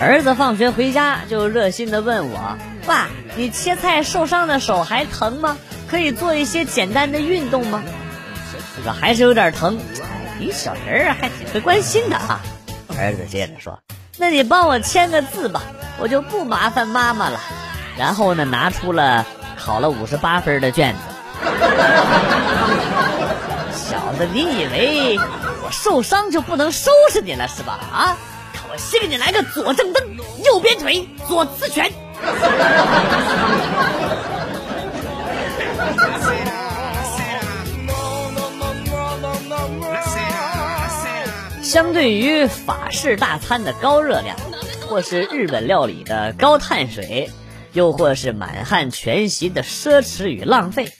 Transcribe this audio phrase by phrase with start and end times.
[0.00, 5.56] 儿子放学回家就热心的问我：“爸，你切菜受伤的手还疼吗？
[5.90, 7.82] 可以做一些简单的运动吗？”
[8.78, 9.78] 我说：“还是有点疼。”
[10.38, 12.40] 你小人儿还挺会关心的啊。
[12.96, 13.80] 儿子接着说
[14.18, 15.62] ：“那你帮我签个字吧，
[15.98, 17.40] 我就不麻烦妈妈了。”
[17.98, 19.26] 然后呢，拿出了
[19.58, 21.00] 考了五十八分的卷子。
[23.74, 25.18] 小子，你以为
[25.64, 27.80] 我受伤就不能收拾你了是吧？
[27.92, 28.16] 啊！
[28.70, 31.90] 我先给你来个左正蹬，右边腿，左刺拳。
[41.62, 44.36] 相对于法式大餐的高热量，
[44.88, 47.30] 或是日本料理的高碳水，
[47.72, 50.92] 又或是满汉全席的奢侈与浪费，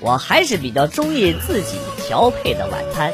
[0.00, 3.12] 我还是比较中意自己调配的晚餐。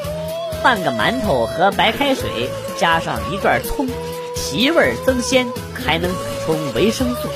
[0.63, 3.89] 半个馒头和白开水，加上一段葱，
[4.37, 7.29] 提味增鲜，还能补充维生素，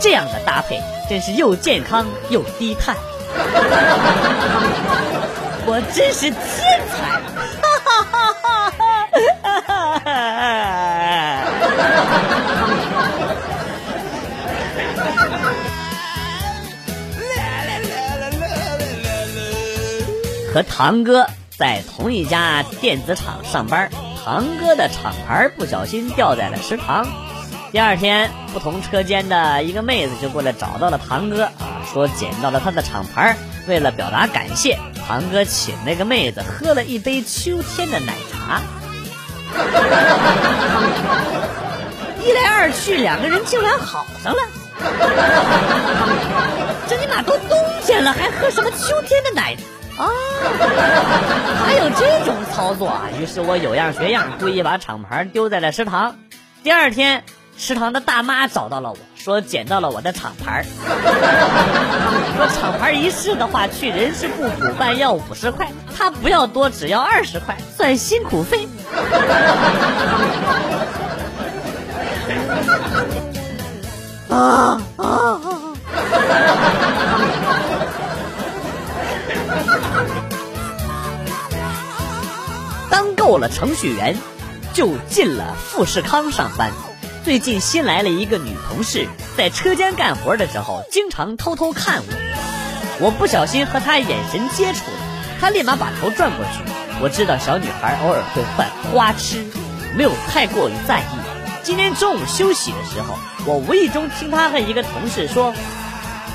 [0.00, 2.96] 这样的搭配真是又健康又低碳。
[5.64, 6.36] 我真是天
[6.90, 7.20] 才！
[7.62, 8.70] 哈哈哈
[9.62, 10.10] 哈哈！
[20.52, 21.26] 和堂哥。
[21.58, 23.90] 在同一家电子厂上班，
[24.24, 27.08] 堂哥的厂牌不小心掉在了食堂。
[27.72, 33.36] 第二天，不同车间的一个妹子就过来找到了堂哥啊，说捡到了他的厂牌。
[33.66, 38.60] 为了表达感谢，堂哥请那个妹子喝了一杯秋天的奶茶。
[42.22, 44.42] 一来二去，两个人竟然好上了。
[46.88, 49.56] 这尼玛都冬天了，还喝什么秋天的奶？
[49.96, 50.08] 啊，
[52.70, 53.08] 操作啊！
[53.20, 56.14] 于是我有样学样，故意把厂牌丢在了食堂。
[56.62, 57.24] 第二天，
[57.56, 60.64] 食堂的大妈找到了我，说捡到了我的厂牌，
[62.36, 65.66] 说厂牌一试的话，去人事部补办要五十块，
[65.98, 68.68] 他不要多，只要二十块，算辛苦费。
[74.28, 75.40] 啊 啊！
[82.90, 84.16] 当够了程序员，
[84.74, 86.72] 就进了富士康上班。
[87.24, 93.06] 最近新来了一个女同事，在车间干活的时候，经常偷偷看我。
[93.06, 94.98] 我不小心和她眼神接触了，
[95.40, 96.62] 她立马把头转过去。
[97.02, 99.44] 我知道小女孩偶尔会犯花痴，
[99.96, 101.04] 没有太过于在意。
[101.62, 105.54] 今天中午休息的时候，我无意中听她和一个同事说：“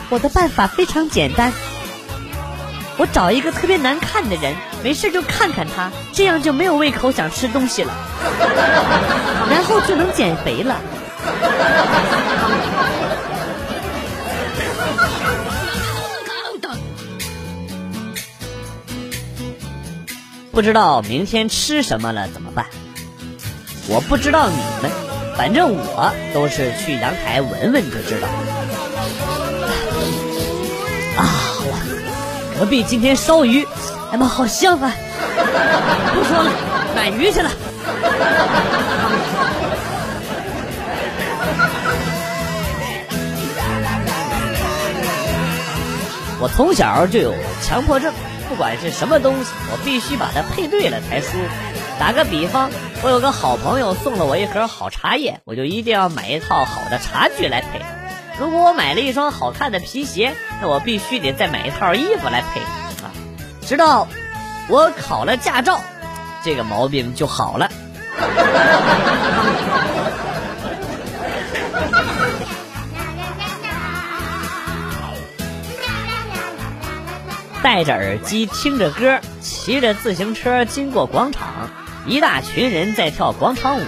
[0.10, 1.52] 我的办法非常简单。”
[2.98, 7.92] 我找一个特别难看的人，没事就看看他，这样就没有胃口想吃东西了，
[9.50, 10.80] 然后就能减肥了。
[20.52, 22.68] 不知道明天吃什么了怎么办？
[23.88, 24.92] 我不知道你们，
[25.36, 28.28] 反正我都是去阳台闻闻就知道。
[31.18, 31.26] 啊！
[32.60, 33.68] 隔壁今天烧鱼，
[34.16, 34.94] 哎妈，好香啊！
[36.14, 36.50] 不说了，
[36.96, 37.52] 买鱼去了。
[46.40, 48.14] 我从小就有强迫症，
[48.48, 51.38] 不管是什么东西，我必须把它配对了才舒服。
[52.00, 52.72] 打个比方，
[53.02, 57.82] 我有个好朋友送了我一盒好茶叶，我就一定要买一套好的茶具来配。
[58.40, 62.62] 如果我买了一双好看的皮鞋，那我必须得再买一套衣服来配！
[63.66, 64.08] 直到
[64.70, 65.80] 我考了驾照，
[66.44, 67.70] 这个毛病就好了。
[77.64, 81.72] 戴着耳机听着歌，骑着自行车经过广场，
[82.06, 83.84] 一大群人在跳广场舞，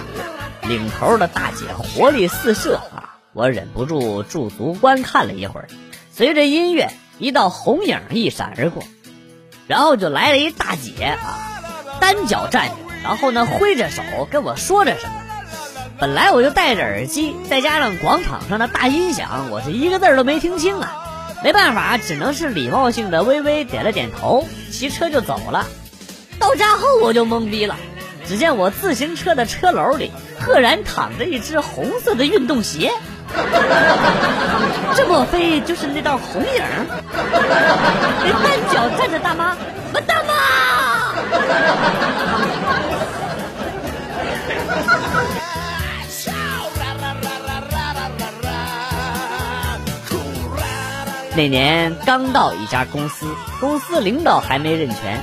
[0.62, 3.14] 领头的大姐活力四射啊！
[3.32, 5.68] 我忍不住驻足观看了一会儿，
[6.12, 8.82] 随着音乐，一道红影一闪而过，
[9.68, 11.38] 然后就来了一大姐啊，
[12.00, 12.74] 单脚站着，
[13.04, 15.12] 然后呢挥着手跟我说着什么。
[16.00, 21.04] 本来我就戴着耳机，再加上广场上的大音响，我是一个字儿都没听清啊。
[21.44, 25.66] 没办法，只能是礼貌性的微微点了点头，骑车就走了。
[26.38, 27.76] 到家后我就懵逼了，
[28.26, 30.10] 只见我自行车的车篓里
[30.40, 32.90] 赫然躺着一只红色的运动鞋。
[34.96, 36.62] 这莫非就是那道红影？
[37.12, 39.56] 那单脚站着大妈，
[39.94, 40.32] 我大妈！
[51.36, 53.26] 那年刚到一家公司，
[53.60, 55.22] 公司领导还没认全。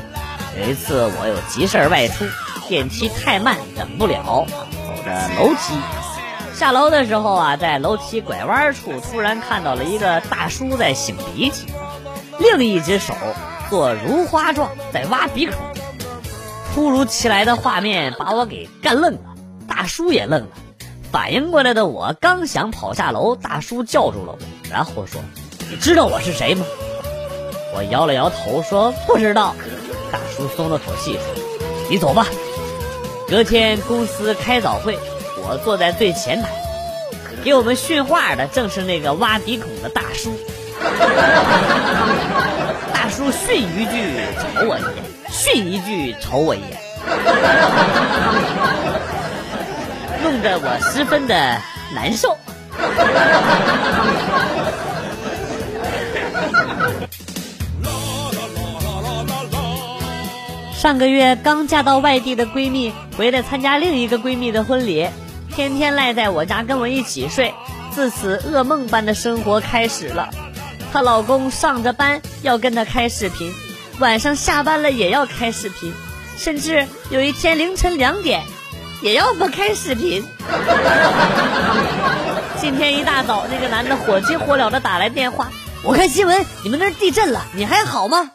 [0.58, 2.24] 有一次我有急事外出，
[2.70, 5.74] 电梯太慢等不了，走着楼梯
[6.56, 11.68] 下楼的时候啊，在楼梯拐弯处突然看到了一个大叔在擤鼻涕，
[12.40, 13.14] 另一只手
[13.70, 15.56] 做如花状在挖鼻孔。
[16.74, 19.20] 突如其来的画面把我给干愣了，
[19.68, 20.48] 大叔也愣了。
[21.12, 24.40] 反应过来的我刚想跑下楼，大叔叫住了我，
[24.72, 25.22] 然后说
[25.70, 26.66] ：“你知道我是谁吗？”
[27.76, 29.56] 我摇了摇头说：“不知道。”
[30.10, 31.22] 大叔松了口气说
[31.92, 32.26] ：“你走吧。”
[33.28, 34.98] 隔天公司开早会。
[35.38, 36.50] 我坐在最前排，
[37.44, 40.36] 给我们训话的正是那个挖鼻孔的大叔。
[42.94, 44.90] 大叔训一句瞅我一眼，
[45.30, 46.78] 训一句瞅我一眼，
[50.24, 51.36] 弄得我十分的
[51.94, 52.38] 难受。
[60.74, 65.10] 上个月刚嫁到外地的闺蜜回来参加另一个闺蜜的婚礼。
[65.56, 67.54] 天天赖在我家跟我一起睡，
[67.90, 70.28] 自此噩梦般的生活开始了。
[70.92, 73.54] 她老公上着班要跟她开视频，
[74.00, 75.94] 晚上下班了也要开视频，
[76.38, 78.44] 甚至有一天凌晨两点
[79.02, 80.26] 也要不开视频。
[82.60, 85.50] 今天一大早，那个男的火急火燎的打来电话，
[85.84, 88.32] 我看新闻你们那儿地震了，你还好吗？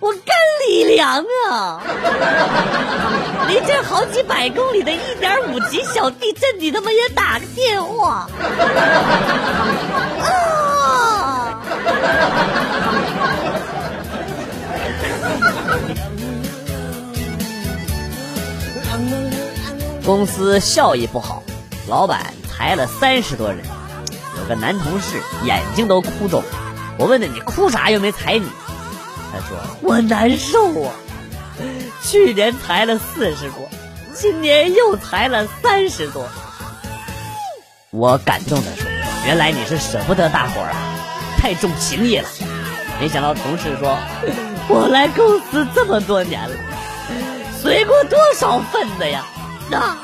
[0.00, 0.34] 我干
[0.66, 1.82] 李良啊！
[3.48, 8.28] 离这好几百公里的一点五级小地震，你他妈也打个电话
[10.20, 11.58] 啊！
[20.04, 21.42] 公司效益不好，
[21.88, 23.64] 老板裁了三十多人，
[24.38, 26.48] 有个男同事眼睛都哭肿了。
[26.98, 27.90] 我问他：“你哭啥？
[27.90, 28.46] 又没裁你？”
[29.32, 30.92] 他说：“我难受啊，
[32.14, 33.68] 去年裁了四十多，
[34.14, 36.28] 今年又裁了三十多。”
[37.90, 38.86] 我感动的说
[39.26, 40.78] ：“原来你是舍不得大伙儿啊，
[41.38, 42.28] 太重情义了。”
[43.02, 43.98] 没想到同事说
[44.70, 46.54] ：“我来公司这么多年了，
[47.60, 49.24] 随过多少份子呀？
[49.68, 49.96] 那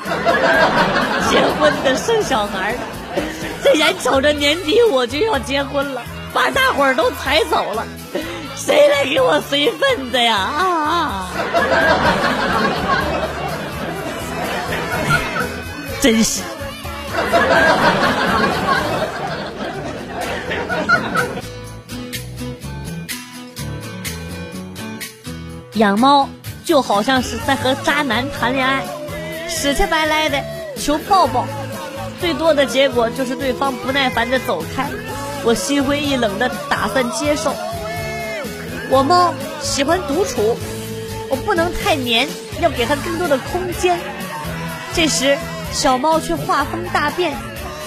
[1.29, 2.79] 结婚的、生小孩的，
[3.63, 6.01] 这眼瞅着年底我就要结婚了，
[6.33, 7.87] 把大伙儿都裁走了。”
[8.63, 10.35] 谁来给我随份子呀？
[10.35, 11.29] 啊啊！
[15.99, 16.43] 真是。
[25.73, 26.29] 养猫
[26.63, 28.83] 就好像是在和渣男谈恋爱，
[29.49, 30.39] 死乞白赖的
[30.77, 31.47] 求抱抱，
[32.19, 34.87] 最多的结果就是对方不耐烦的走开，
[35.43, 37.51] 我心灰意冷的打算接受。
[38.91, 40.57] 我猫喜欢独处，
[41.29, 42.27] 我不能太黏，
[42.59, 43.97] 要给它更多的空间。
[44.93, 45.37] 这时，
[45.71, 47.33] 小猫却画风大变，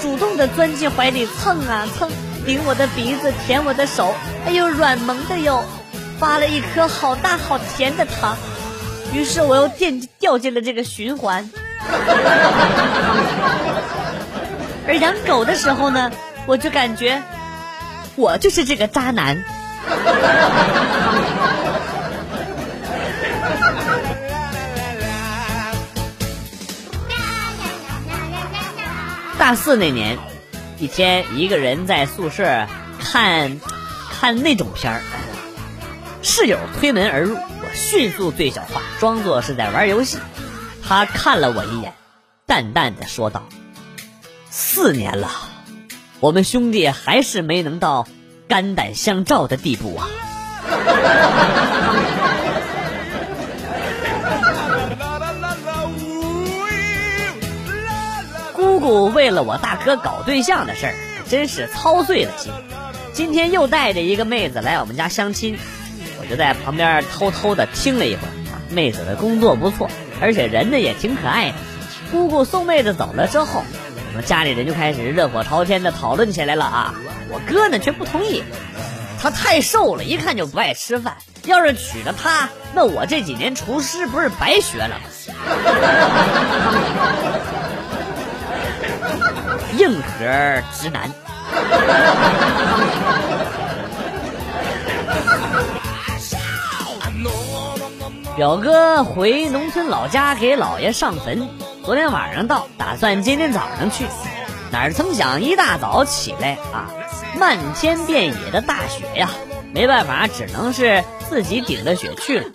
[0.01, 2.11] 主动的钻进怀里蹭啊蹭，
[2.47, 4.15] 顶我的鼻子，舔我的手，
[4.47, 5.63] 哎呦软萌的哟，
[6.19, 8.35] 发了一颗好大好甜的糖。
[9.13, 11.51] 于是我又掉掉进了这个循环。
[14.87, 16.11] 而养狗的时候呢，
[16.47, 17.23] 我就感觉
[18.17, 19.45] 我就是这个渣男。
[29.37, 30.17] 大四那年，
[30.79, 32.67] 一天一个人在宿舍
[32.99, 33.61] 看
[34.11, 35.03] 看那种片儿，
[36.23, 40.17] 室友推门而入，我迅速最小化，装作是在玩游戏。
[40.83, 41.93] 他看了我一眼，
[42.47, 43.43] 淡淡的说道
[44.49, 45.31] ：“四年了，
[46.21, 48.09] 我们兄弟还是没能到。”
[48.47, 50.09] 肝胆相照的地步啊！
[58.55, 60.95] 姑姑为了我大哥搞对象的事儿，
[61.29, 62.53] 真是操碎了心。
[63.13, 65.59] 今天又带着一个妹子来我们家相亲，
[66.21, 68.31] 我就在旁边偷偷的听了一会儿。
[68.71, 69.89] 妹子的工作不错，
[70.21, 71.55] 而且人呢也挺可爱的。
[72.11, 73.63] 姑姑送妹子走了之后，
[74.17, 76.95] 我家里人就开始热火朝天的讨论起来了啊！
[77.31, 78.45] 我哥呢却不同意，
[79.21, 81.17] 他太瘦了，一看就不爱吃饭。
[81.45, 85.05] 要是娶了她，那我这几年厨师不是白学了吗？
[89.77, 91.11] 硬核直男。
[98.37, 101.49] 表哥回农村老家给姥爷上坟，
[101.85, 104.07] 昨天晚上到，打算今天早上去。
[104.73, 106.91] 哪曾想一大早起来啊！
[107.39, 109.29] 漫天遍野的大雪呀，
[109.71, 112.47] 没办法，只能是自己顶着雪去了。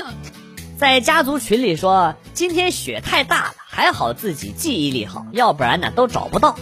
[0.79, 6.55] 在家族群里说，今天雪太大了，还好自己记忆力好，要不然呢都找不到。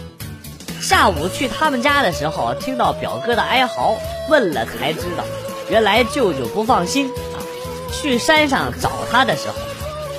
[0.78, 3.96] 下午去他们家的时候，听到表哥的哀嚎，
[4.28, 5.24] 问了才知道，
[5.70, 7.40] 原来舅舅不放心啊。
[7.90, 9.54] 去山上找他的时候，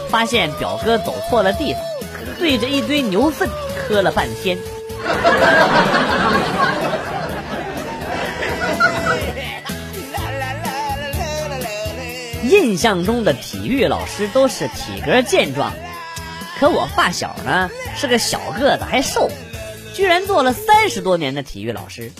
[0.10, 1.82] 发现表哥走错了地方，
[2.38, 4.58] 对着一堆牛粪磕了半天。
[12.44, 15.72] 印象中的体育老师都是体格健壮，
[16.60, 19.30] 可我发小呢是个小个子还瘦，
[19.94, 22.12] 居然做了三十多年的体育老师。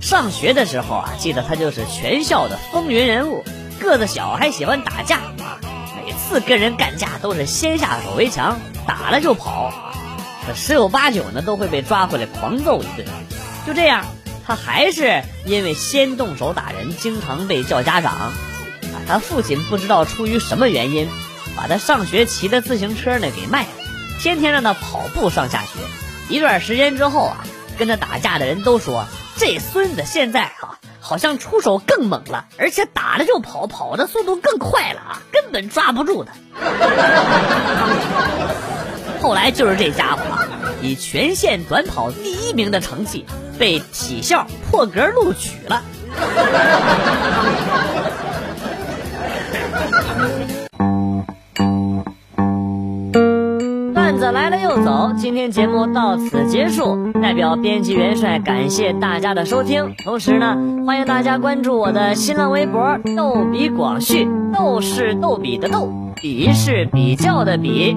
[0.00, 3.44] 上学的时候啊，记得他就是全校的风云人物，
[3.80, 5.60] 个子小还喜欢打架啊，
[6.04, 9.72] 每次跟人干架都是先下手为强，打了就跑，
[10.46, 13.06] 可十有八九呢都会被抓回来狂揍一顿。
[13.66, 14.04] 就这样，
[14.46, 18.12] 他还是因为先动手打人，经常被叫家长。
[18.12, 18.32] 啊
[19.08, 21.08] 他父亲不知道出于什么原因，
[21.56, 23.68] 把他上学骑的自行车呢给卖了，
[24.20, 25.78] 天天让他跑步上下学。
[26.28, 27.44] 一段时间之后啊，
[27.78, 29.04] 跟他打架的人都说，
[29.36, 36.32] 这孙子现在啊，好像出手更猛了，而且打了就跑，跑的速度更快了啊，根本抓不住他。
[39.20, 40.48] 后来就是这家伙了，
[40.82, 43.24] 以全县短跑第一名的成绩，
[43.58, 45.82] 被体校破格录取了。
[53.94, 57.12] 段子来了又走，今天节目到此结束。
[57.20, 60.56] 代表编辑元帅感谢大家的收听，同时呢，
[60.86, 67.96] 欢迎大家关注我的新浪微博“逗比广旭”，逗是逗比的逗，比是比较的比。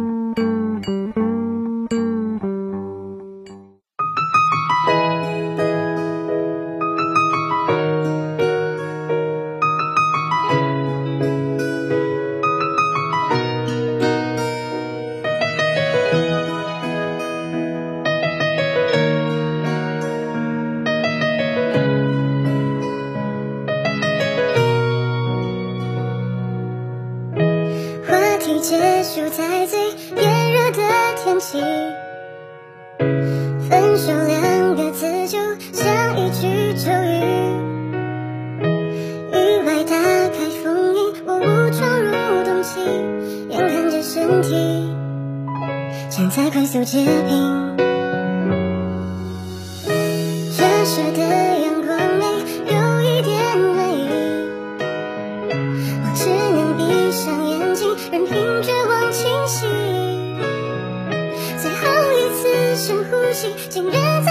[29.21, 29.79] 留在最
[30.19, 30.81] 炎热的
[31.23, 31.61] 天气，
[33.69, 35.37] 分手两个字就
[35.71, 37.21] 像一句咒语。
[39.31, 39.95] 意外打
[40.29, 42.11] 开封印，我误闯入
[42.43, 42.79] 冬季，
[43.49, 44.91] 眼看着身体
[46.09, 47.70] 正在快速结冰。
[63.71, 64.30] 情人总